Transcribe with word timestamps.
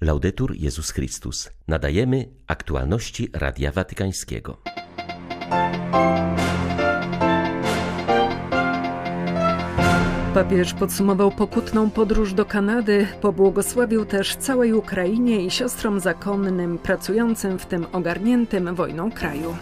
Laudetur 0.00 0.56
Jezus 0.56 0.90
Chrystus. 0.90 1.50
Nadajemy 1.68 2.28
aktualności 2.46 3.28
Radia 3.32 3.72
Watykańskiego. 3.72 4.56
Papież 10.34 10.74
podsumował 10.74 11.30
pokutną 11.30 11.90
podróż 11.90 12.34
do 12.34 12.44
Kanady, 12.44 13.06
pobłogosławił 13.20 14.04
też 14.04 14.36
całej 14.36 14.72
Ukrainie 14.72 15.44
i 15.44 15.50
siostrom 15.50 16.00
zakonnym 16.00 16.78
pracującym 16.78 17.58
w 17.58 17.66
tym 17.66 17.86
ogarniętym 17.92 18.74
wojną 18.74 19.12
kraju. 19.12 19.56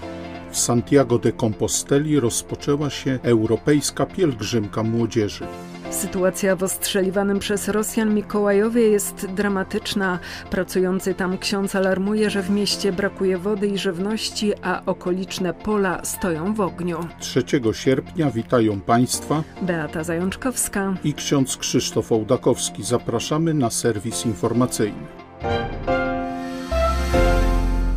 W 0.50 0.58
Santiago 0.58 1.18
de 1.18 1.32
Composteli 1.32 2.20
rozpoczęła 2.20 2.90
się 2.90 3.18
europejska 3.22 4.06
pielgrzymka 4.06 4.82
młodzieży. 4.82 5.46
Sytuacja 5.90 6.56
w 6.56 6.62
ostrzeliwanym 6.62 7.38
przez 7.38 7.68
Rosjan 7.68 8.14
Mikołajowie 8.14 8.88
jest 8.88 9.26
dramatyczna. 9.26 10.18
Pracujący 10.50 11.14
tam 11.14 11.38
ksiądz 11.38 11.74
alarmuje, 11.74 12.30
że 12.30 12.42
w 12.42 12.50
mieście 12.50 12.92
brakuje 12.92 13.38
wody 13.38 13.66
i 13.66 13.78
żywności, 13.78 14.52
a 14.62 14.82
okoliczne 14.86 15.54
pola 15.54 16.04
stoją 16.04 16.54
w 16.54 16.60
ogniu. 16.60 17.08
3 17.20 17.42
sierpnia 17.72 18.30
witają 18.30 18.80
Państwa 18.80 19.42
Beata 19.62 20.04
Zajączkowska 20.04 20.94
i 21.04 21.14
ksiądz 21.14 21.56
Krzysztof 21.56 22.12
Ołdakowski. 22.12 22.82
Zapraszamy 22.82 23.54
na 23.54 23.70
serwis 23.70 24.26
informacyjny. 24.26 25.06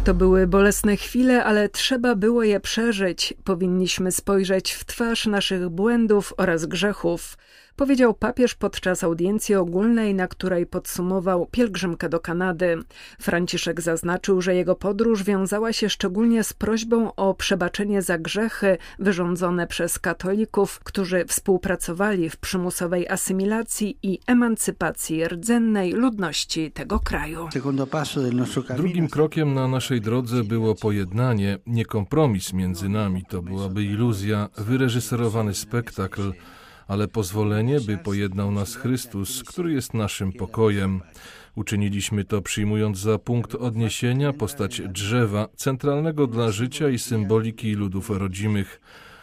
To 0.04 0.14
były 0.14 0.48
bolesne 0.48 0.96
chwile, 0.96 1.44
ale 1.44 1.70
trzeba 1.70 2.16
było 2.16 2.44
je 2.44 2.60
przeżyć. 2.60 3.34
Powinniśmy 3.44 4.12
spojrzeć 4.12 4.72
w 4.72 4.86
twarz 4.86 5.26
naszych 5.26 5.70
błędów 5.70 6.34
oraz 6.38 6.66
grzechów 6.66 7.38
powiedział 7.82 8.14
papież 8.14 8.56
podczas 8.56 9.04
audiencji 9.04 9.56
ogólnej, 9.56 10.16
na 10.16 10.28
której 10.28 10.66
podsumował 10.66 11.48
pielgrzymkę 11.52 12.10
do 12.10 12.20
Kanady. 12.20 12.78
Franciszek 13.20 13.82
zaznaczył, 13.82 14.42
że 14.42 14.56
jego 14.56 14.76
podróż 14.76 15.24
wiązała 15.24 15.74
się 15.74 15.90
szczególnie 15.90 16.44
z 16.44 16.54
prośbą 16.54 17.16
o 17.16 17.34
przebaczenie 17.34 18.02
za 18.02 18.18
grzechy 18.18 18.78
wyrządzone 19.00 19.68
przez 19.68 20.00
katolików, 20.00 20.80
którzy 20.84 21.26
współpracowali 21.26 22.30
w 22.30 22.38
przymusowej 22.38 23.10
asymilacji 23.10 23.98
i 24.04 24.20
emancypacji 24.28 25.28
rdzennej 25.28 25.92
ludności 25.92 26.72
tego 26.72 27.00
kraju. 27.00 27.50
Drugim 28.78 29.08
krokiem 29.08 29.54
na 29.54 29.68
naszej 29.68 30.02
drodze 30.02 30.44
było 30.44 30.76
pojednanie, 30.76 31.58
nie 31.68 31.86
kompromis 31.86 32.54
między 32.54 32.90
nami. 32.90 33.26
To 33.30 33.42
byłaby 33.42 33.84
iluzja, 33.84 34.50
wyreżyserowany 34.58 35.54
spektakl 35.54 36.34
ale 36.88 37.08
pozwolenie, 37.08 37.82
by 37.82 37.98
pojednał 37.98 38.52
nas 38.52 38.76
Chrystus, 38.76 39.44
który 39.44 39.74
jest 39.74 39.94
naszym 39.94 40.34
pokojem. 40.34 41.02
Uczyniliśmy 41.56 42.26
to 42.26 42.42
przyjmując 42.42 42.98
za 42.98 43.18
punkt 43.18 43.56
odniesienia 43.56 44.34
postać 44.34 44.82
drzewa, 44.82 45.48
centralnego 45.56 46.28
dla 46.28 46.52
życia 46.52 46.90
i 46.90 47.00
symboliki 47.00 47.74
ludów 47.74 48.10
rodzimych 48.10 48.82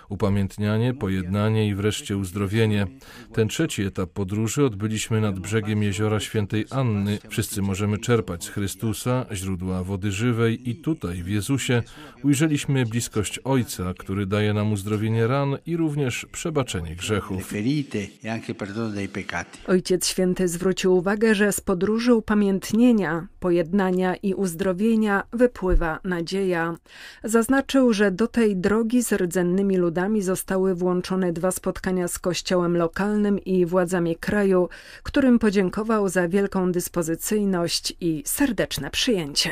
upamiętnianie, 0.09 0.95
pojednanie 0.95 1.69
i 1.69 1.75
wreszcie 1.75 2.17
uzdrowienie. 2.17 2.87
Ten 3.33 3.49
trzeci 3.49 3.83
etap 3.83 4.11
podróży 4.11 4.65
odbyliśmy 4.65 5.21
nad 5.21 5.39
brzegiem 5.39 5.83
jeziora 5.83 6.21
Świętej 6.21 6.65
Anny. 6.71 7.19
Wszyscy 7.29 7.63
możemy 7.63 7.99
czerpać 7.99 8.45
z 8.45 8.49
Chrystusa, 8.49 9.27
źródła 9.33 9.85
wody 9.85 10.13
żywej 10.13 10.71
i 10.71 10.77
tutaj, 10.77 11.23
w 11.23 11.29
Jezusie, 11.29 11.83
ujrzeliśmy 12.25 12.87
bliskość 12.87 13.39
Ojca, 13.39 13.95
który 13.99 14.27
daje 14.27 14.55
nam 14.55 14.73
uzdrowienie 14.73 15.27
ran 15.27 15.57
i 15.67 15.77
również 15.77 16.27
przebaczenie 16.33 16.97
grzechów. 16.97 17.53
Ojciec 19.67 20.09
Święty 20.09 20.49
zwrócił 20.49 20.97
uwagę, 20.97 21.35
że 21.35 21.53
z 21.53 21.61
podróży 21.61 22.15
upamiętnienia, 22.15 23.27
pojednania 23.41 24.17
i 24.17 24.35
uzdrowienia 24.35 25.23
wypływa 25.33 26.01
nadzieja. 26.05 26.75
Zaznaczył, 27.25 27.93
że 27.93 28.11
do 28.11 28.27
tej 28.27 28.57
drogi 28.57 29.03
z 29.03 29.13
rdzennymi 29.13 29.77
ludami 29.77 29.98
narodami 29.99 30.23
zostały 30.23 30.75
włączone 30.75 31.33
dwa 31.33 31.51
spotkania 31.51 32.09
z 32.09 32.19
kościołem 32.19 32.77
lokalnym 32.77 33.39
i 33.45 33.67
władzami 33.67 34.17
kraju, 34.17 34.69
którym 35.03 35.39
podziękował 35.39 36.09
za 36.09 36.29
wielką 36.29 36.73
dyspozycyjność 36.73 37.95
i 38.01 38.23
serdeczne 38.27 38.91
przyjęcie. 38.91 39.51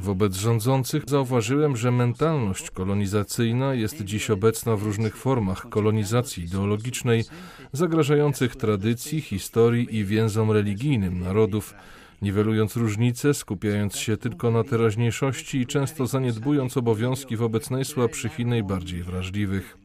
Wobec 0.00 0.34
rządzących 0.36 1.02
zauważyłem, 1.06 1.76
że 1.76 1.90
mentalność 1.90 2.70
kolonizacyjna 2.70 3.74
jest 3.74 4.04
dziś 4.04 4.30
obecna 4.30 4.76
w 4.76 4.82
różnych 4.82 5.16
formach 5.16 5.68
kolonizacji 5.68 6.44
ideologicznej, 6.44 7.24
zagrażających 7.72 8.56
tradycji, 8.56 9.20
historii 9.20 9.96
i 9.96 10.04
więzom 10.04 10.50
religijnym 10.50 11.20
narodów 11.20 11.74
niwelując 12.22 12.76
różnice, 12.76 13.34
skupiając 13.34 13.96
się 13.96 14.16
tylko 14.16 14.50
na 14.50 14.64
teraźniejszości 14.64 15.58
i 15.58 15.66
często 15.66 16.06
zaniedbując 16.06 16.76
obowiązki 16.76 17.36
wobec 17.36 17.70
najsłabszych 17.70 18.40
i 18.40 18.46
najbardziej 18.46 19.02
wrażliwych. 19.02 19.76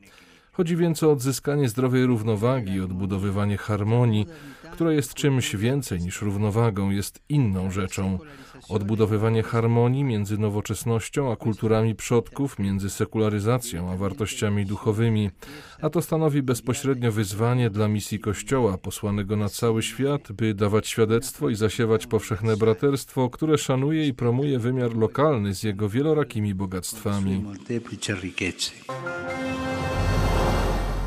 Chodzi 0.51 0.75
więc 0.75 1.03
o 1.03 1.11
odzyskanie 1.11 1.69
zdrowej 1.69 2.05
równowagi, 2.05 2.81
odbudowywanie 2.81 3.57
harmonii, 3.57 4.27
która 4.73 4.94
jest 4.94 5.13
czymś 5.13 5.56
więcej 5.56 6.00
niż 6.00 6.22
równowagą, 6.22 6.89
jest 6.89 7.19
inną 7.29 7.72
rzeczą. 7.72 8.19
Odbudowywanie 8.69 9.44
harmonii 9.44 10.03
między 10.03 10.38
nowoczesnością 10.38 11.31
a 11.31 11.35
kulturami 11.35 11.95
przodków, 11.95 12.59
między 12.59 12.89
sekularyzacją 12.89 13.91
a 13.91 13.97
wartościami 13.97 14.66
duchowymi, 14.66 15.29
a 15.81 15.89
to 15.89 16.01
stanowi 16.01 16.41
bezpośrednio 16.41 17.12
wyzwanie 17.12 17.69
dla 17.69 17.88
misji 17.88 18.19
Kościoła 18.19 18.78
posłanego 18.78 19.35
na 19.35 19.50
cały 19.50 19.83
świat, 19.83 20.31
by 20.31 20.53
dawać 20.53 20.88
świadectwo 20.88 21.50
i 21.50 21.56
zasiewać 21.56 22.07
powszechne 22.07 22.57
braterstwo, 22.57 23.29
które 23.29 23.57
szanuje 23.57 24.07
i 24.07 24.13
promuje 24.13 24.59
wymiar 24.59 24.95
lokalny 24.95 25.56
z 25.56 25.63
jego 25.63 25.89
wielorakimi 25.89 26.56
bogactwami. 26.56 27.44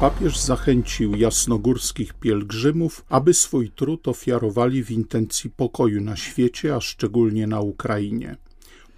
Papież 0.01 0.39
zachęcił 0.39 1.17
jasnogórskich 1.17 2.15
pielgrzymów, 2.15 3.05
aby 3.09 3.34
swój 3.34 3.71
trud 3.71 4.09
ofiarowali 4.09 4.84
w 4.84 4.91
intencji 4.91 5.51
pokoju 5.51 6.01
na 6.01 6.17
świecie, 6.17 6.75
a 6.75 6.81
szczególnie 6.81 7.47
na 7.47 7.61
Ukrainie. 7.61 8.37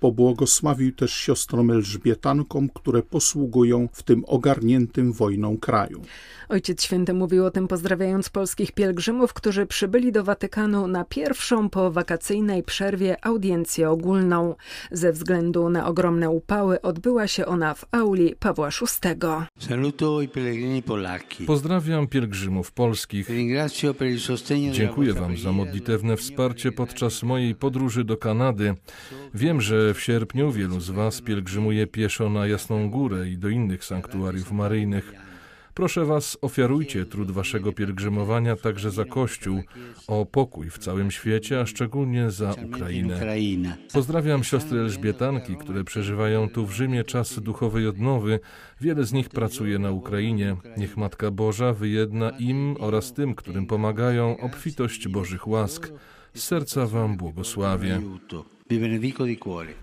Pobłogosławił 0.00 0.92
też 0.92 1.12
siostrom 1.12 1.70
Elżbietankom, 1.70 2.68
które 2.68 3.02
posługują 3.02 3.88
w 3.92 4.02
tym 4.02 4.24
ogarniętym 4.26 5.12
wojną 5.12 5.58
kraju. 5.58 6.02
Ojciec 6.48 6.82
Święty 6.82 7.14
mówił 7.14 7.44
o 7.44 7.50
tym 7.50 7.68
pozdrawiając 7.68 8.28
polskich 8.28 8.72
pielgrzymów, 8.72 9.34
którzy 9.34 9.66
przybyli 9.66 10.12
do 10.12 10.24
Watykanu 10.24 10.86
na 10.86 11.04
pierwszą 11.04 11.70
po 11.70 11.90
wakacyjnej 11.90 12.62
przerwie 12.62 13.24
audiencję 13.24 13.90
ogólną. 13.90 14.54
Ze 14.92 15.12
względu 15.12 15.68
na 15.70 15.86
ogromne 15.86 16.30
upały 16.30 16.82
odbyła 16.82 17.26
się 17.26 17.46
ona 17.46 17.74
w 17.74 17.84
auli 17.90 18.34
Pawła 18.40 18.68
VI. 18.68 19.08
Pozdrawiam 21.46 22.06
pielgrzymów 22.06 22.72
polskich. 22.72 23.28
Dziękuję 24.72 25.12
Wam 25.12 25.36
za 25.36 25.52
modlitewne 25.52 26.16
wsparcie 26.16 26.72
podczas 26.72 27.22
mojej 27.22 27.54
podróży 27.54 28.04
do 28.04 28.16
Kanady. 28.16 28.74
Wiem, 29.34 29.60
że 29.60 29.87
w 29.94 30.00
sierpniu 30.00 30.52
wielu 30.52 30.80
z 30.80 30.90
Was 30.90 31.20
pielgrzymuje 31.20 31.86
pieszo 31.86 32.30
na 32.30 32.46
Jasną 32.46 32.90
Górę 32.90 33.28
i 33.28 33.38
do 33.38 33.48
innych 33.48 33.84
sanktuariów 33.84 34.52
maryjnych. 34.52 35.12
Proszę 35.78 36.04
Was, 36.04 36.38
ofiarujcie 36.42 37.04
trud 37.04 37.30
Waszego 37.30 37.72
pielgrzymowania 37.72 38.56
także 38.56 38.90
za 38.90 39.04
Kościół, 39.04 39.62
o 40.06 40.26
pokój 40.26 40.70
w 40.70 40.78
całym 40.78 41.10
świecie, 41.10 41.60
a 41.60 41.66
szczególnie 41.66 42.30
za 42.30 42.54
Ukrainę. 42.66 43.36
Pozdrawiam 43.92 44.44
siostry 44.44 44.78
Elżbietanki, 44.80 45.56
które 45.56 45.84
przeżywają 45.84 46.48
tu 46.48 46.66
w 46.66 46.72
Rzymie 46.72 47.04
czas 47.04 47.40
duchowej 47.40 47.86
odnowy. 47.86 48.40
Wiele 48.80 49.04
z 49.04 49.12
nich 49.12 49.28
pracuje 49.28 49.78
na 49.78 49.90
Ukrainie. 49.90 50.56
Niech 50.76 50.96
Matka 50.96 51.30
Boża 51.30 51.72
wyjedna 51.72 52.30
im 52.30 52.76
oraz 52.80 53.12
tym, 53.12 53.34
którym 53.34 53.66
pomagają, 53.66 54.36
obfitość 54.40 55.08
Bożych 55.08 55.48
łask. 55.48 55.92
Z 56.34 56.42
serca 56.42 56.86
Wam 56.86 57.16
błogosławię. 57.16 58.00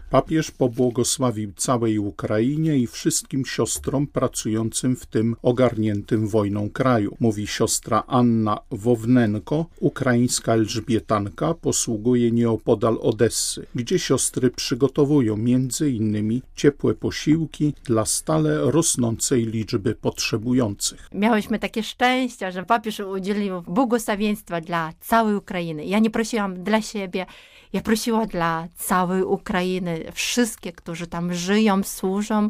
Papież 0.10 0.52
pobłogosławił 0.52 1.54
całej 1.56 2.00
Ukrainie 2.00 2.78
i 2.78 2.88
wszystkim 2.88 3.46
siostrom 3.46 4.08
pracującym 4.08 4.96
w 4.96 5.06
tym 5.06 5.36
ogarniętym 5.42 6.28
wojną 6.28 6.70
kraju. 6.70 7.18
Mówi 7.20 7.48
siostra 7.48 8.04
Anna 8.08 8.58
Wownenko, 8.72 9.66
ukraińska 9.80 10.54
Elżbietanka, 10.54 11.54
posługuje 11.54 12.32
nieopodal 12.32 12.98
Odessy, 13.02 13.66
gdzie 13.76 14.00
siostry 14.00 14.50
przygotowują 14.50 15.38
między 15.38 15.92
innymi 15.92 16.42
ciepłe 16.56 16.94
posiłki 16.94 17.74
dla 17.84 18.06
stale 18.06 18.72
rosnącej 18.72 19.46
liczby 19.46 19.96
potrzebujących. 19.96 21.10
Miałyśmy 21.14 21.60
takie 21.60 21.84
szczęście, 21.84 22.52
że 22.52 22.64
papież 22.64 23.00
udzielił 23.00 23.62
błogosławieństwa 23.62 24.62
dla 24.62 24.94
całej 25.02 25.36
Ukrainy. 25.36 25.86
Ja 25.86 26.00
nie 26.00 26.10
prosiłam 26.10 26.64
dla 26.64 26.82
siebie, 26.82 27.26
ja 27.76 27.82
prosiła 27.82 28.26
dla 28.26 28.68
całej 28.76 29.24
Ukrainy, 29.24 30.04
wszystkie, 30.14 30.72
którzy 30.72 31.08
tam 31.08 31.34
żyją, 31.34 31.84
służą, 31.84 32.50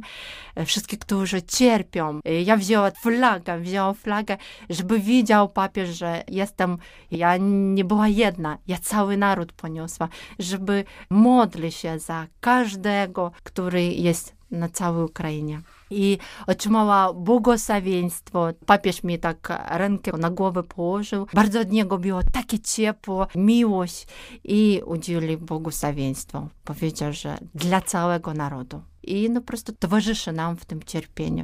wszystkie, 0.66 0.98
którzy 0.98 1.42
cierpią. 1.42 2.20
Ja 2.44 2.58
wzięła 2.58 2.92
flagę, 2.92 3.60
wzięła 3.60 3.94
flagę, 3.94 4.38
żeby 4.70 5.00
widział 5.00 5.50
papież, 5.50 5.98
że 5.98 6.24
jestem, 6.28 6.78
ja 7.12 7.38
nie 7.40 7.86
była 7.86 8.08
jedna, 8.08 8.58
ja 8.68 8.78
cały 8.78 9.18
naród 9.18 9.52
poniosła, 9.52 10.10
żeby 10.40 10.84
modlić 11.10 11.76
się 11.76 12.00
za 12.00 12.28
każdego, 12.40 13.32
który 13.44 13.84
jest 13.84 14.35
na 14.52 14.70
całej 14.70 15.06
Ukrainie. 15.06 15.62
I 15.90 16.18
otrzymała 16.48 17.14
błogosławieństwo. 17.14 18.48
Papież 18.66 19.04
mi 19.04 19.20
tak 19.20 19.48
rękę 19.70 20.12
na 20.18 20.30
głowę 20.30 20.64
położył. 20.64 21.28
Bardzo 21.34 21.60
od 21.60 21.72
niego 21.72 21.98
było 21.98 22.22
takie 22.32 22.60
ciepło, 22.60 23.28
miłość 23.36 24.08
i 24.44 24.82
udzielił 24.86 25.40
błogosławieństwo. 25.40 26.48
Powiedział, 26.64 27.14
że 27.14 27.38
dla 27.56 27.82
całego 27.82 28.34
narodu. 28.34 28.82
I 29.04 29.30
no 29.30 29.42
po 29.42 29.48
prostu 29.48 29.74
towarzyszy 29.80 30.32
nam 30.32 30.56
w 30.56 30.66
tym 30.66 30.84
cierpieniu. 30.84 31.44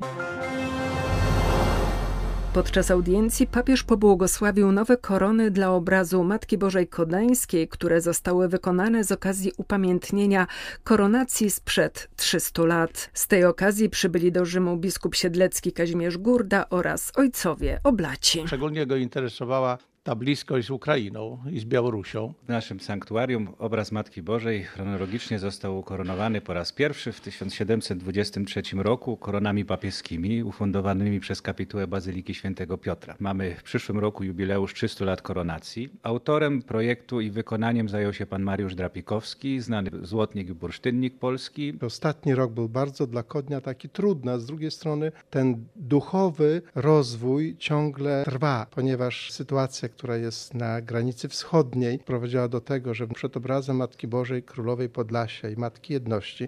Podczas 2.53 2.92
audiencji 2.92 3.48
papież 3.48 3.83
pobłogosławił 3.83 4.71
nowe 4.71 4.98
korony 4.98 5.51
dla 5.51 5.71
obrazu 5.71 6.24
Matki 6.24 6.57
Bożej 6.57 6.88
Kodańskiej, 6.88 7.68
które 7.68 8.01
zostały 8.01 8.48
wykonane 8.48 9.03
z 9.03 9.12
okazji 9.12 9.51
upamiętnienia 9.57 10.48
koronacji 10.83 11.51
sprzed 11.51 12.09
300 12.15 12.65
lat. 12.65 13.09
Z 13.13 13.27
tej 13.27 13.45
okazji 13.45 13.89
przybyli 13.89 14.31
do 14.31 14.45
Rzymu 14.45 14.77
biskup 14.77 15.15
siedlecki 15.15 15.71
Kazimierz 15.71 16.18
Gurda 16.18 16.65
oraz 16.69 17.12
ojcowie 17.15 17.80
oblaci. 17.83 18.44
Szczególnie 18.48 18.86
go 18.86 18.95
interesowała 18.95 19.77
ta 20.03 20.15
bliskość 20.15 20.68
z 20.68 20.69
Ukrainą 20.69 21.44
i 21.51 21.59
z 21.59 21.65
Białorusią. 21.65 22.33
W 22.44 22.48
naszym 22.48 22.80
sanktuarium 22.80 23.48
obraz 23.59 23.92
Matki 23.92 24.21
Bożej 24.21 24.63
chronologicznie 24.63 25.39
został 25.39 25.80
ukoronowany 25.80 26.42
po 26.42 26.53
raz 26.53 26.71
pierwszy 26.71 27.12
w 27.12 27.21
1723 27.21 28.62
roku 28.75 29.18
koronami 29.18 29.65
papieskimi 29.65 30.44
ufundowanymi 30.44 31.19
przez 31.19 31.42
kapitułę 31.42 31.88
Bazyliki 31.88 32.33
Świętego 32.33 32.77
Piotra. 32.77 33.15
Mamy 33.19 33.56
w 33.56 33.63
przyszłym 33.63 34.00
roku 34.00 34.24
jubileusz 34.24 34.74
300 34.74 35.06
lat 35.06 35.21
koronacji. 35.21 35.89
Autorem 36.04 36.62
projektu 36.62 37.21
i 37.21 37.31
wykonaniem 37.31 37.89
zajął 37.89 38.13
się 38.13 38.25
pan 38.25 38.44
Mariusz 38.44 38.75
Drapikowski, 38.75 39.62
znany 39.62 39.92
złotnik 40.01 40.50
i 40.50 40.54
bursztynnik 40.54 41.19
polski. 41.19 41.74
Ostatni 41.81 42.36
rok 42.36 42.51
był 42.51 42.69
bardzo 42.69 43.07
dla 43.07 43.24
Kodnia 43.24 43.62
taki 43.62 43.89
trudny, 43.89 44.31
a 44.31 44.39
z 44.39 44.45
drugiej 44.45 44.71
strony 44.71 45.12
ten 45.30 45.65
duchowy 45.75 46.62
rozwój 46.75 47.56
ciągle 47.57 48.24
trwa, 48.25 48.68
ponieważ 48.71 49.31
sytuacja, 49.31 49.91
która 49.92 50.18
jest 50.18 50.54
na 50.54 50.82
granicy 50.82 51.30
wschodniej, 51.30 52.00
prowadziła 52.00 52.48
do 52.48 52.62
tego, 52.62 52.94
że 52.94 53.08
przed 53.08 53.38
obrazem 53.38 53.76
Matki 53.76 54.08
Bożej 54.08 54.44
Królowej 54.44 54.90
Podlasia 54.90 55.50
i 55.50 55.56
Matki 55.56 55.94
Jedności 55.94 56.48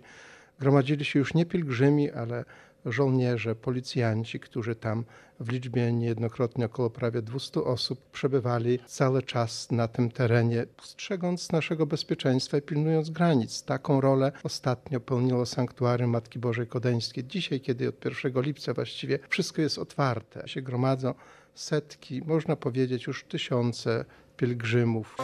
gromadzili 0.60 1.06
się 1.06 1.20
już 1.20 1.34
nie 1.34 1.46
pielgrzymi, 1.46 2.12
ale 2.12 2.46
żołnierze, 2.86 3.56
policjanci, 3.56 4.40
którzy 4.40 4.76
tam 4.76 5.06
w 5.40 5.52
liczbie 5.52 5.94
niejednokrotnie 5.94 6.66
około 6.66 6.90
prawie 6.90 7.22
200 7.22 7.64
osób 7.64 8.12
przebywali 8.12 8.80
cały 8.86 9.24
czas 9.24 9.72
na 9.72 9.88
tym 9.88 10.12
terenie, 10.12 10.66
strzegąc 10.82 11.52
naszego 11.52 11.86
bezpieczeństwa 11.86 12.58
i 12.58 12.62
pilnując 12.62 13.10
granic. 13.10 13.64
Taką 13.64 14.02
rolę 14.02 14.32
ostatnio 14.44 15.00
pełniło 15.00 15.46
sanktuarium 15.46 16.10
Matki 16.10 16.40
Bożej 16.40 16.68
Kodeńskiej. 16.68 17.24
Dzisiaj, 17.24 17.62
kiedy 17.62 17.90
od 17.90 18.06
1 18.06 18.42
lipca 18.42 18.74
właściwie 18.74 19.20
wszystko 19.30 19.62
jest 19.62 19.78
otwarte, 19.78 20.48
się 20.48 20.62
gromadzą 20.62 21.14
setki, 21.56 22.22
można 22.26 22.56
powiedzieć 22.56 23.08
już 23.08 23.24
tysiące 23.24 24.06
pielgrzymów. 24.38 25.16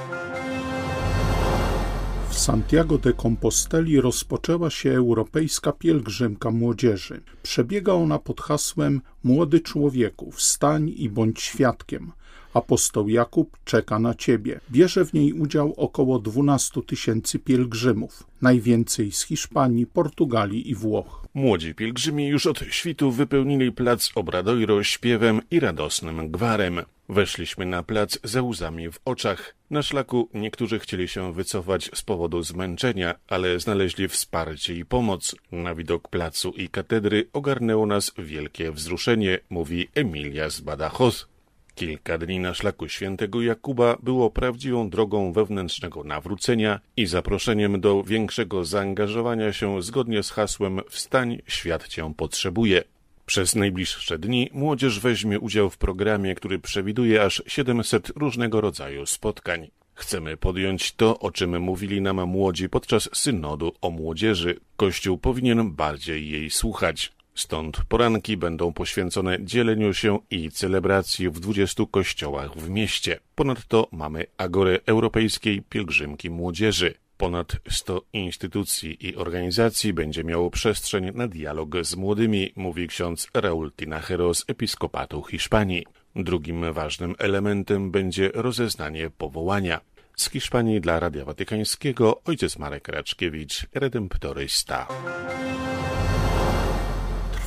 W 2.30 2.40
Santiago 2.40 2.98
de 2.98 3.14
Composteli 3.14 4.02
rozpoczęła 4.02 4.70
się 4.70 4.92
europejska 4.92 5.72
pielgrzymka 5.72 6.52
młodzieży. 6.52 7.22
Przebiega 7.44 7.94
ona 7.94 8.20
pod 8.20 8.42
hasłem 8.42 9.02
Młody 9.24 9.60
człowieku, 9.60 10.32
wstań 10.32 10.94
i 10.98 11.10
bądź 11.10 11.42
świadkiem. 11.42 12.12
Apostoł 12.54 13.10
Jakub 13.10 13.58
czeka 13.66 14.00
na 14.00 14.16
ciebie. 14.16 14.60
Bierze 14.72 15.06
w 15.06 15.14
niej 15.14 15.34
udział 15.34 15.74
około 15.78 16.20
12 16.20 16.82
tysięcy 16.82 17.40
pielgrzymów, 17.40 18.24
najwięcej 18.42 19.12
z 19.12 19.22
Hiszpanii, 19.22 19.86
Portugalii 19.86 20.70
i 20.70 20.76
Włoch. 20.76 21.26
Młodzi 21.34 21.76
pielgrzymi 21.76 22.28
już 22.28 22.46
od 22.46 22.60
świtu 22.70 23.12
wypełnili 23.12 23.72
plac 23.72 24.12
Obradoiro 24.16 24.84
śpiewem 24.84 25.42
i 25.52 25.60
radosnym 25.60 26.32
gwarem. 26.32 26.82
Weszliśmy 27.10 27.66
na 27.66 27.84
plac 27.84 28.20
ze 28.24 28.44
łzami 28.44 28.92
w 28.92 29.00
oczach. 29.06 29.56
Na 29.70 29.84
szlaku 29.84 30.30
niektórzy 30.34 30.80
chcieli 30.80 31.08
się 31.08 31.34
wycofać 31.34 31.90
z 31.94 32.02
powodu 32.02 32.44
zmęczenia, 32.44 33.16
ale 33.28 33.60
znaleźli 33.60 34.08
wsparcie 34.08 34.76
i 34.76 34.86
pomoc. 34.86 35.36
Na 35.52 35.76
widok 35.76 36.08
placu 36.08 36.50
i 36.50 36.70
katedry 36.70 37.30
ogarnęło 37.34 37.86
nas 37.86 38.12
wielkie 38.18 38.72
wzruszenie, 38.72 39.40
mówi 39.50 39.88
Emilia 39.96 40.50
z 40.50 40.62
Badajoz. 40.62 41.28
Kilka 41.76 42.18
dni 42.18 42.40
na 42.40 42.54
szlaku 42.54 42.88
świętego 42.88 43.42
Jakuba 43.42 43.98
było 44.04 44.32
prawdziwą 44.32 44.90
drogą 44.90 45.34
wewnętrznego 45.34 46.04
nawrócenia 46.04 46.80
i 46.98 47.06
zaproszeniem 47.06 47.82
do 47.82 48.04
większego 48.04 48.66
zaangażowania 48.66 49.54
się 49.54 49.82
zgodnie 49.82 50.24
z 50.24 50.32
hasłem 50.32 50.82
Wstań, 50.90 51.42
świat 51.48 51.88
cię 51.88 52.14
potrzebuje. 52.18 52.84
Przez 53.30 53.56
najbliższe 53.56 54.20
dni 54.20 54.50
młodzież 54.54 55.00
weźmie 55.00 55.40
udział 55.40 55.70
w 55.70 55.78
programie, 55.78 56.36
który 56.36 56.60
przewiduje 56.60 57.24
aż 57.24 57.44
700 57.48 58.10
różnego 58.16 58.62
rodzaju 58.62 59.06
spotkań. 59.06 59.68
Chcemy 59.94 60.38
podjąć 60.38 60.92
to, 60.92 61.20
o 61.20 61.32
czym 61.32 61.62
mówili 61.62 62.02
nam 62.02 62.26
młodzi 62.26 62.70
podczas 62.70 63.10
synodu 63.14 63.72
o 63.82 63.90
młodzieży. 63.90 64.60
Kościół 64.78 65.18
powinien 65.18 65.72
bardziej 65.72 66.30
jej 66.30 66.50
słuchać. 66.50 67.12
Stąd 67.36 67.78
poranki 67.90 68.38
będą 68.38 68.74
poświęcone 68.74 69.38
dzieleniu 69.46 69.94
się 69.94 70.20
i 70.32 70.52
celebracji 70.52 71.30
w 71.30 71.40
20 71.40 71.84
kościołach 71.92 72.58
w 72.58 72.70
mieście. 72.70 73.20
Ponadto 73.36 73.88
mamy 73.92 74.26
Agorę 74.38 74.80
Europejskiej 74.86 75.62
Pielgrzymki 75.62 76.30
Młodzieży. 76.30 76.94
Ponad 77.20 77.56
100 77.70 78.02
instytucji 78.14 79.08
i 79.08 79.16
organizacji 79.16 79.94
będzie 79.94 80.24
miało 80.24 80.52
przestrzeń 80.52 81.12
na 81.14 81.28
dialog 81.28 81.76
z 81.82 81.96
młodymi, 81.96 82.54
mówi 82.56 82.88
ksiądz 82.88 83.28
Raul 83.34 83.72
Tinajero 83.72 84.34
z 84.34 84.46
Episkopatu 84.48 85.24
Hiszpanii. 85.24 85.86
Drugim 86.16 86.74
ważnym 86.74 87.16
elementem 87.18 87.92
będzie 87.92 88.32
rozeznanie 88.34 89.10
powołania. 89.10 89.82
Z 90.16 90.30
Hiszpanii 90.30 90.82
dla 90.82 91.00
Radia 91.00 91.26
Watykańskiego 91.26 92.22
ojciec 92.26 92.58
Marek 92.58 92.88
Raczkiewicz, 92.88 93.68
redemptorysta 93.74 94.88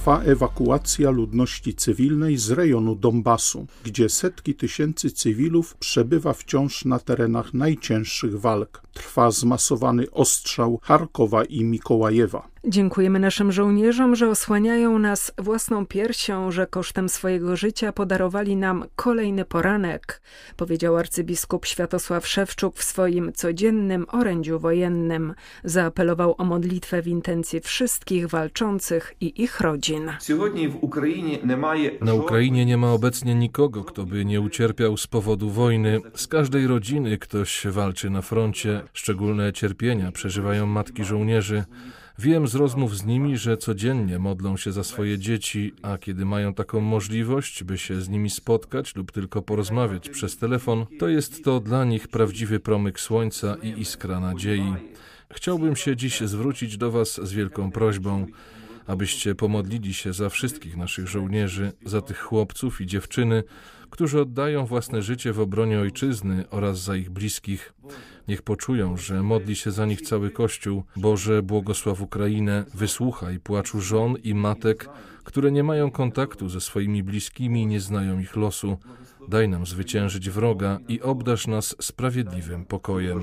trwa 0.02 0.22
ewakuacja 0.22 1.10
ludności 1.10 1.74
cywilnej 1.74 2.36
z 2.36 2.50
rejonu 2.50 2.94
Donbasu, 2.94 3.66
gdzie 3.84 4.08
setki 4.08 4.54
tysięcy 4.54 5.10
cywilów 5.10 5.76
przebywa 5.76 6.32
wciąż 6.32 6.84
na 6.84 6.98
terenach 6.98 7.54
najcięższych 7.54 8.40
walk. 8.40 8.82
Trwa 8.92 9.30
zmasowany 9.30 10.10
ostrzał 10.10 10.80
Charkowa 10.82 11.44
i 11.44 11.64
Mikołajewa. 11.64 12.51
Dziękujemy 12.64 13.18
naszym 13.18 13.52
żołnierzom, 13.52 14.16
że 14.16 14.28
osłaniają 14.28 14.98
nas 14.98 15.32
własną 15.38 15.86
piersią, 15.86 16.50
że 16.50 16.66
kosztem 16.66 17.08
swojego 17.08 17.56
życia 17.56 17.92
podarowali 17.92 18.56
nam 18.56 18.84
kolejny 18.96 19.44
poranek, 19.44 20.22
powiedział 20.56 20.96
arcybiskup 20.96 21.66
Światosław 21.66 22.28
Szewczuk 22.28 22.76
w 22.76 22.82
swoim 22.82 23.32
codziennym 23.32 24.06
orędziu 24.08 24.58
wojennym. 24.58 25.34
Zaapelował 25.64 26.34
o 26.38 26.44
modlitwę 26.44 27.02
w 27.02 27.08
intencji 27.08 27.60
wszystkich 27.60 28.28
walczących 28.28 29.14
i 29.20 29.42
ich 29.42 29.60
rodzin. 29.60 30.10
Na 32.00 32.14
Ukrainie 32.14 32.66
nie 32.66 32.76
ma 32.76 32.92
obecnie 32.92 33.34
nikogo, 33.34 33.84
kto 33.84 34.04
by 34.04 34.24
nie 34.24 34.40
ucierpiał 34.40 34.96
z 34.96 35.06
powodu 35.06 35.50
wojny. 35.50 36.00
Z 36.14 36.26
każdej 36.26 36.66
rodziny 36.66 37.18
ktoś 37.18 37.66
walczy 37.66 38.10
na 38.10 38.22
froncie. 38.22 38.82
Szczególne 38.92 39.52
cierpienia 39.52 40.12
przeżywają 40.12 40.66
matki 40.66 41.04
żołnierzy. 41.04 41.64
Wiem 42.22 42.48
z 42.48 42.54
rozmów 42.54 42.96
z 42.96 43.06
nimi, 43.06 43.36
że 43.36 43.56
codziennie 43.56 44.18
modlą 44.18 44.56
się 44.56 44.72
za 44.72 44.84
swoje 44.84 45.18
dzieci, 45.18 45.74
a 45.82 45.98
kiedy 45.98 46.24
mają 46.24 46.54
taką 46.54 46.80
możliwość, 46.80 47.64
by 47.64 47.78
się 47.78 48.00
z 48.00 48.08
nimi 48.08 48.30
spotkać 48.30 48.96
lub 48.96 49.12
tylko 49.12 49.42
porozmawiać 49.42 50.08
przez 50.08 50.36
telefon, 50.36 50.86
to 50.98 51.08
jest 51.08 51.44
to 51.44 51.60
dla 51.60 51.84
nich 51.84 52.08
prawdziwy 52.08 52.60
promyk 52.60 53.00
słońca 53.00 53.56
i 53.62 53.80
iskra 53.80 54.20
nadziei. 54.20 54.74
Chciałbym 55.32 55.76
się 55.76 55.96
dziś 55.96 56.20
zwrócić 56.20 56.76
do 56.76 56.90
Was 56.90 57.20
z 57.22 57.32
wielką 57.32 57.70
prośbą, 57.70 58.26
abyście 58.86 59.34
pomodlili 59.34 59.94
się 59.94 60.12
za 60.12 60.28
wszystkich 60.28 60.76
naszych 60.76 61.08
żołnierzy, 61.08 61.72
za 61.84 62.00
tych 62.00 62.18
chłopców 62.18 62.80
i 62.80 62.86
dziewczyny, 62.86 63.42
którzy 63.90 64.20
oddają 64.20 64.66
własne 64.66 65.02
życie 65.02 65.32
w 65.32 65.40
obronie 65.40 65.80
ojczyzny 65.80 66.44
oraz 66.50 66.82
za 66.82 66.96
ich 66.96 67.10
bliskich. 67.10 67.74
Niech 68.28 68.42
poczują, 68.42 68.96
że 68.96 69.22
modli 69.22 69.56
się 69.56 69.70
za 69.70 69.86
nich 69.86 70.00
cały 70.00 70.30
Kościół. 70.30 70.84
Boże, 70.96 71.42
błogosław 71.42 72.00
Ukrainę, 72.00 72.64
wysłuchaj 72.74 73.40
płaczu 73.40 73.80
żon 73.80 74.16
i 74.24 74.34
matek, 74.34 74.88
które 75.24 75.52
nie 75.52 75.64
mają 75.64 75.90
kontaktu 75.90 76.48
ze 76.48 76.60
swoimi 76.60 77.02
bliskimi 77.02 77.62
i 77.62 77.66
nie 77.66 77.80
znają 77.80 78.18
ich 78.18 78.36
losu. 78.36 78.78
Daj 79.28 79.48
nam 79.48 79.66
zwyciężyć 79.66 80.30
wroga 80.30 80.78
i 80.88 81.00
obdasz 81.00 81.46
nas 81.46 81.76
sprawiedliwym 81.80 82.64
pokojem. 82.64 83.20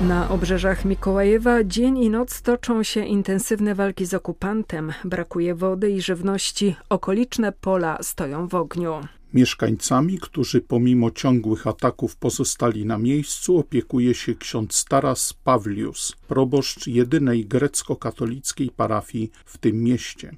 Na 0.00 0.28
obrzeżach 0.28 0.84
Mikołajewa 0.84 1.64
dzień 1.64 1.98
i 1.98 2.10
noc 2.10 2.42
toczą 2.42 2.82
się 2.82 3.04
intensywne 3.04 3.74
walki 3.74 4.06
z 4.06 4.14
okupantem. 4.14 4.92
Brakuje 5.04 5.54
wody 5.54 5.90
i 5.90 6.02
żywności. 6.02 6.76
Okoliczne 6.88 7.52
pola 7.52 7.98
stoją 8.02 8.48
w 8.48 8.54
ogniu. 8.54 9.00
Mieszkańcami, 9.34 10.18
którzy 10.18 10.60
pomimo 10.60 11.10
ciągłych 11.10 11.66
ataków 11.66 12.16
pozostali 12.16 12.86
na 12.86 12.98
miejscu, 12.98 13.58
opiekuje 13.58 14.14
się 14.14 14.34
ksiądz 14.34 14.84
Taras 14.84 15.32
Pawlius, 15.32 16.16
proboszcz 16.28 16.86
jedynej 16.86 17.46
grecko-katolickiej 17.46 18.70
parafii 18.70 19.30
w 19.44 19.58
tym 19.58 19.82
mieście. 19.82 20.36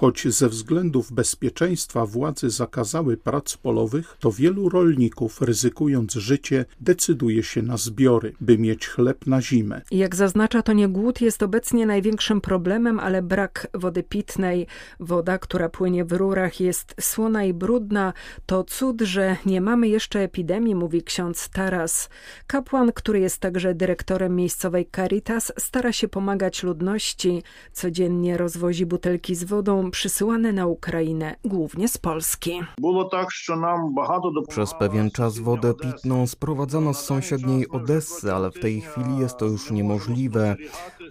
Choć 0.00 0.28
ze 0.28 0.48
względów 0.48 1.12
bezpieczeństwa 1.12 2.06
władze 2.06 2.50
zakazały 2.50 3.16
prac 3.16 3.56
polowych, 3.56 4.16
to 4.20 4.32
wielu 4.32 4.68
rolników, 4.68 5.42
ryzykując 5.42 6.14
życie, 6.14 6.64
decyduje 6.80 7.42
się 7.42 7.62
na 7.62 7.76
zbiory, 7.76 8.34
by 8.40 8.58
mieć 8.58 8.88
chleb 8.88 9.26
na 9.26 9.42
zimę. 9.42 9.82
Jak 9.90 10.16
zaznacza, 10.16 10.62
to 10.62 10.72
nie 10.72 10.88
głód 10.88 11.20
jest 11.20 11.42
obecnie 11.42 11.86
największym 11.86 12.40
problemem, 12.40 13.00
ale 13.00 13.22
brak 13.22 13.66
wody 13.74 14.02
pitnej. 14.02 14.66
Woda, 15.00 15.38
która 15.38 15.68
płynie 15.68 16.04
w 16.04 16.12
rurach, 16.12 16.60
jest 16.60 16.94
słona 17.00 17.44
i 17.44 17.52
brudna. 17.52 18.12
To 18.46 18.64
cud, 18.64 19.00
że 19.00 19.36
nie 19.46 19.60
mamy 19.60 19.88
jeszcze 19.88 20.20
epidemii, 20.20 20.74
mówi 20.74 21.02
ksiądz 21.02 21.48
Taras. 21.48 22.08
Kapłan, 22.46 22.92
który 22.92 23.20
jest 23.20 23.38
także 23.38 23.74
dyrektorem 23.74 24.36
miejscowej 24.36 24.88
Caritas, 24.96 25.52
stara 25.58 25.92
się 25.92 26.08
pomagać 26.08 26.62
ludności. 26.62 27.42
Codziennie 27.72 28.36
rozwozi 28.36 28.86
butelki 28.86 29.34
z 29.34 29.44
wodą, 29.44 29.87
przysyłane 29.90 30.52
na 30.52 30.66
Ukrainę, 30.66 31.36
głównie 31.44 31.88
z 31.88 31.98
Polski. 31.98 32.60
Przez 34.48 34.74
pewien 34.74 35.10
czas 35.10 35.38
wodę 35.38 35.74
pitną 35.74 36.26
sprowadzano 36.26 36.94
z 36.94 37.04
sąsiedniej 37.04 37.68
Odessy, 37.68 38.32
ale 38.32 38.50
w 38.50 38.60
tej 38.60 38.80
chwili 38.80 39.18
jest 39.18 39.36
to 39.36 39.46
już 39.46 39.70
niemożliwe. 39.70 40.56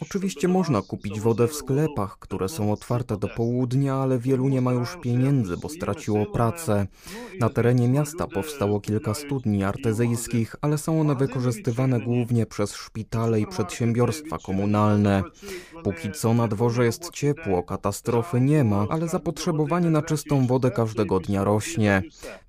Oczywiście 0.02 0.48
można 0.48 0.82
kupić 0.82 1.20
wodę 1.20 1.48
w 1.48 1.54
sklepach, 1.54 2.20
które 2.20 2.50
są 2.50 2.72
otwarte 2.72 3.18
do 3.18 3.28
południa, 3.28 3.96
ale 3.96 4.20
wielu 4.20 4.48
nie 4.48 4.62
ma 4.62 4.74
już 4.74 4.98
pieniędzy, 5.02 5.58
bo 5.58 5.70
straciło 5.70 6.26
pracę. 6.26 6.88
Na 7.40 7.50
terenie 7.50 7.88
miasta 7.88 8.28
powstało 8.28 8.82
kilka 8.82 9.14
studni 9.14 9.64
artezyjskich, 9.64 10.56
ale 10.62 10.78
są 10.78 11.02
one 11.02 11.16
wykorzystywane 11.16 12.00
głównie 12.00 12.46
przez 12.46 12.76
szpitale 12.76 13.40
i 13.40 13.48
przedsiębiorstwa 13.48 14.38
komunalne. 14.38 15.24
Póki 15.84 16.12
co 16.12 16.34
na 16.34 16.48
dworze 16.48 16.86
jest 16.86 17.12
ciepło, 17.12 17.64
katastrofy 17.64 18.42
nie 18.42 18.64
ma, 18.64 18.86
ale 18.90 19.08
zapotrzebowanie 19.08 19.90
na 19.90 20.02
czystą 20.02 20.48
wodę 20.48 20.72
każdego 20.72 21.20
dnia 21.20 21.44
rośnie. 21.44 22.04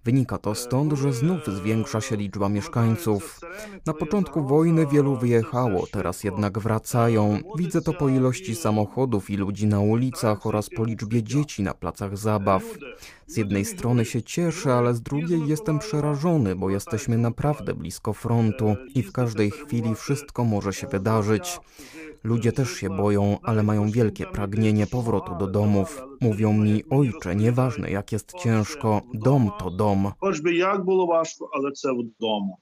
Wynika 0.05 0.39
to 0.39 0.55
stąd, 0.55 0.93
że 0.93 1.13
znów 1.13 1.47
zwiększa 1.47 2.01
się 2.01 2.17
liczba 2.17 2.49
mieszkańców. 2.49 3.41
Na 3.87 3.95
początku 3.95 4.43
wojny 4.43 4.87
wielu 4.87 5.17
wyjechało, 5.17 5.87
teraz 5.93 6.25
jednak 6.25 6.59
wracają. 6.59 7.38
Widzę 7.57 7.83
to 7.83 7.93
po 7.93 8.09
ilości 8.09 8.55
samochodów 8.55 9.31
i 9.31 9.37
ludzi 9.37 9.67
na 9.67 9.81
ulicach 9.81 10.47
oraz 10.47 10.71
po 10.71 10.85
liczbie 10.85 11.23
dzieci 11.23 11.63
na 11.63 11.75
placach 11.75 12.19
zabaw. 12.19 12.63
Z 13.27 13.37
jednej 13.37 13.65
strony 13.65 14.05
się 14.05 14.23
cieszę, 14.23 14.75
ale 14.75 14.95
z 14.95 15.03
drugiej 15.03 15.47
jestem 15.47 15.79
przerażony, 15.79 16.57
bo 16.57 16.71
jesteśmy 16.71 17.19
naprawdę 17.19 17.75
blisko 17.75 18.13
frontu 18.13 18.77
i 18.95 19.03
w 19.03 19.13
każdej 19.13 19.51
chwili 19.51 19.95
wszystko 19.95 20.45
może 20.45 20.73
się 20.73 20.87
wydarzyć. 20.87 21.61
Ludzie 22.25 22.53
też 22.53 22.71
się 22.71 22.91
boją, 22.91 23.39
ale 23.43 23.63
mają 23.63 23.91
wielkie 23.91 24.27
pragnienie 24.27 24.87
powrotu 24.87 25.35
do 25.39 25.47
domów. 25.47 26.03
Mówią 26.21 26.53
mi, 26.53 26.85
ojcze, 26.91 27.37
nieważne 27.37 27.91
jak 27.91 28.13
jest 28.13 28.33
ciężko, 28.33 29.03
dom 29.15 29.51
to 29.59 29.71
dom. 29.71 30.13
Choćby 30.21 30.55
jak 30.55 30.85
było 30.85 31.07
ważko, 31.07 31.51
ale 31.55 31.71
w 31.71 32.21
domu. 32.21 32.57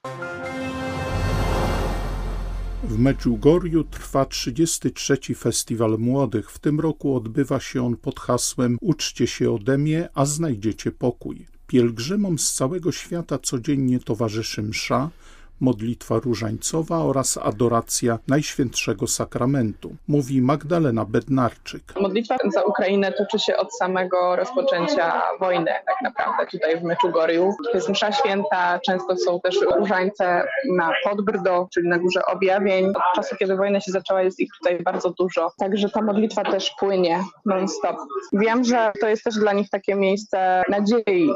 W 2.83 2.99
Medjugorju 2.99 3.83
trwa 3.83 4.25
33. 4.25 5.17
Festiwal 5.35 5.97
Młodych. 5.99 6.51
W 6.51 6.59
tym 6.59 6.79
roku 6.79 7.15
odbywa 7.15 7.59
się 7.59 7.85
on 7.85 7.97
pod 7.97 8.19
hasłem 8.19 8.77
Uczcie 8.81 9.27
się 9.27 9.51
ode 9.51 9.77
mnie, 9.77 10.09
a 10.13 10.25
znajdziecie 10.25 10.91
pokój. 10.91 11.45
Pielgrzymom 11.67 12.39
z 12.39 12.53
całego 12.53 12.91
świata 12.91 13.39
codziennie 13.39 13.99
towarzyszy 13.99 14.63
msza, 14.63 15.09
modlitwa 15.59 16.19
różańcowa 16.19 16.97
oraz 16.97 17.37
adoracja 17.37 18.19
Najświętszego 18.27 19.07
Sakramentu, 19.07 19.95
mówi 20.07 20.41
Magdalena 20.41 21.05
Bednarczyk. 21.05 21.83
Modlitwa 22.01 22.35
za 22.53 22.63
Ukrainę 22.63 23.11
toczy 23.11 23.39
się 23.39 23.57
od 23.57 23.75
samego 23.75 24.35
rozpoczęcia 24.35 25.21
wojny 25.39 25.71
tak 25.85 25.95
naprawdę 26.03 26.45
tutaj 26.51 26.79
w 26.79 26.83
Meczugorju. 26.83 27.55
Jest 27.73 27.89
msza 27.89 28.11
święta, 28.11 28.79
często 28.85 29.17
są 29.17 29.39
też 29.39 29.55
różańce 29.77 30.43
na 30.75 30.91
Podbrdo, 31.03 31.67
czyli 31.73 31.89
na 31.89 31.99
Górze 31.99 32.25
Objawień. 32.25 32.85
Od 32.87 33.15
czasu, 33.15 33.35
kiedy 33.35 33.55
wojna 33.55 33.79
się 33.79 33.91
zaczęła, 33.91 34.21
jest 34.21 34.39
ich 34.39 34.49
tutaj 34.57 34.83
bardzo 34.83 35.09
dużo. 35.09 35.51
Także 35.57 35.89
ta 35.89 36.01
modlitwa 36.01 36.43
też 36.43 36.71
płynie 36.79 37.23
non-stop. 37.45 37.97
Wiem, 38.33 38.63
że 38.63 38.91
to 39.01 39.07
jest 39.07 39.23
też 39.23 39.35
dla 39.35 39.53
nich 39.53 39.69
takie 39.69 39.95
miejsce 39.95 40.63
nadziei. 40.69 41.29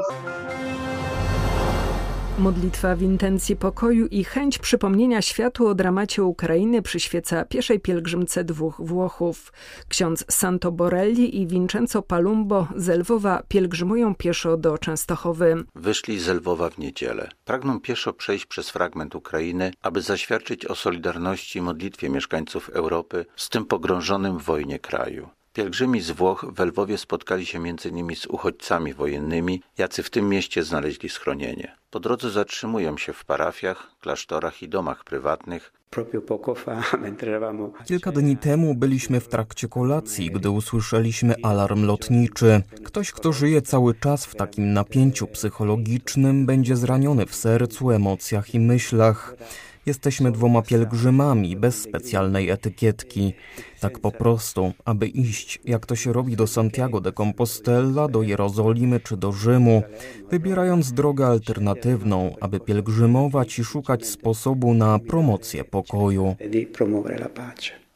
Modlitwa 2.38 2.96
w 2.96 3.02
intencji 3.02 3.56
pokoju 3.56 4.06
i 4.06 4.24
chęć 4.24 4.58
przypomnienia 4.58 5.22
światu 5.22 5.66
o 5.66 5.74
dramacie 5.74 6.24
Ukrainy 6.24 6.82
przyświeca 6.82 7.44
pieszej 7.44 7.80
pielgrzymce 7.80 8.44
dwóch 8.44 8.80
Włochów. 8.80 9.52
Ksiądz 9.88 10.24
Santo 10.30 10.72
Borelli 10.72 11.40
i 11.40 11.46
Vincenzo 11.46 12.02
Palumbo 12.02 12.68
z 12.76 12.88
Lwowa 12.88 13.42
pielgrzymują 13.48 14.14
pieszo 14.14 14.56
do 14.56 14.78
Częstochowy. 14.78 15.64
Wyszli 15.74 16.18
z 16.18 16.28
Lwowa 16.28 16.70
w 16.70 16.78
niedzielę. 16.78 17.28
Pragną 17.44 17.80
pieszo 17.80 18.12
przejść 18.12 18.46
przez 18.46 18.70
fragment 18.70 19.14
Ukrainy, 19.14 19.72
aby 19.82 20.02
zaświadczyć 20.02 20.66
o 20.66 20.74
solidarności 20.74 21.58
i 21.58 21.62
modlitwie 21.62 22.10
mieszkańców 22.10 22.68
Europy 22.68 23.26
z 23.36 23.48
tym 23.48 23.64
pogrążonym 23.64 24.38
w 24.38 24.42
wojnie 24.42 24.78
kraju. 24.78 25.28
Pielgrzymi 25.52 26.00
z 26.00 26.10
Włoch 26.10 26.46
w 26.56 26.60
Lwowie 26.60 26.98
spotkali 26.98 27.46
się 27.46 27.58
m.in. 27.58 28.16
z 28.16 28.26
uchodźcami 28.26 28.94
wojennymi, 28.94 29.62
jacy 29.78 30.02
w 30.02 30.10
tym 30.10 30.28
mieście 30.28 30.62
znaleźli 30.64 31.08
schronienie. 31.08 31.76
Po 31.90 32.00
drodze 32.00 32.30
zatrzymują 32.30 32.98
się 32.98 33.12
w 33.12 33.24
parafiach, 33.24 33.90
klasztorach 34.00 34.62
i 34.62 34.68
domach 34.68 35.04
prywatnych. 35.04 35.72
Kilka 37.84 38.12
dni 38.12 38.36
temu 38.36 38.74
byliśmy 38.74 39.20
w 39.20 39.28
trakcie 39.28 39.68
kolacji, 39.68 40.30
gdy 40.30 40.50
usłyszeliśmy 40.50 41.34
alarm 41.42 41.84
lotniczy. 41.86 42.62
Ktoś, 42.84 43.12
kto 43.12 43.32
żyje 43.32 43.62
cały 43.62 43.94
czas 43.94 44.26
w 44.26 44.34
takim 44.34 44.72
napięciu 44.72 45.26
psychologicznym, 45.26 46.46
będzie 46.46 46.76
zraniony 46.76 47.26
w 47.26 47.34
sercu, 47.34 47.90
emocjach 47.90 48.54
i 48.54 48.60
myślach. 48.60 49.36
Jesteśmy 49.86 50.32
dwoma 50.32 50.62
pielgrzymami, 50.62 51.56
bez 51.56 51.82
specjalnej 51.82 52.50
etykietki. 52.50 53.34
Tak 53.80 53.98
po 53.98 54.12
prostu, 54.12 54.72
aby 54.84 55.06
iść, 55.06 55.60
jak 55.64 55.86
to 55.86 55.96
się 55.96 56.12
robi 56.12 56.36
do 56.36 56.46
Santiago 56.46 57.00
de 57.00 57.12
Compostela, 57.12 58.08
do 58.08 58.22
Jerozolimy 58.22 59.00
czy 59.00 59.16
do 59.16 59.32
Rzymu, 59.32 59.82
wybierając 60.30 60.92
drogę 60.92 61.26
alternatywną, 61.26 62.36
aby 62.40 62.60
pielgrzymować 62.60 63.58
i 63.58 63.64
szukać 63.64 64.06
sposobu 64.06 64.74
na 64.74 64.98
promocję 64.98 65.64
pokoju. 65.64 66.36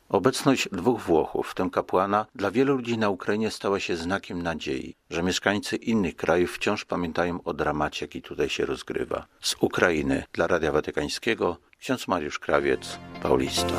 Obecność 0.09 0.69
dwóch 0.73 1.01
Włochów, 1.01 1.49
w 1.49 1.55
tym 1.55 1.71
kapłana, 1.71 2.27
dla 2.35 2.51
wielu 2.51 2.77
ludzi 2.77 2.99
na 2.99 3.11
Ukrainie 3.11 3.51
stała 3.51 3.81
się 3.81 3.97
znakiem 3.97 4.43
nadziei, 4.43 4.95
że 5.11 5.23
mieszkańcy 5.23 5.77
innych 5.77 6.17
krajów 6.17 6.55
wciąż 6.55 6.85
pamiętają 6.85 7.43
o 7.45 7.55
dramacie, 7.55 8.05
jaki 8.05 8.23
tutaj 8.23 8.49
się 8.49 8.67
rozgrywa. 8.67 9.27
Z 9.41 9.57
Ukrainy 9.61 10.25
dla 10.33 10.47
Radia 10.47 10.73
Watykańskiego 10.73 11.57
ksiądz 11.79 12.09
Mariusz 12.09 12.39
Krawiec, 12.39 12.99
Paulista. 13.23 13.75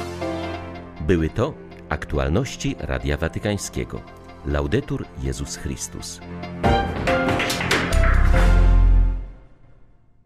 Były 1.02 1.30
to 1.30 1.54
aktualności 1.90 2.76
Radia 2.80 3.18
Watykańskiego. 3.18 4.02
Laudetur 4.46 5.06
Jezus 5.24 5.56
Chrystus. 5.56 6.20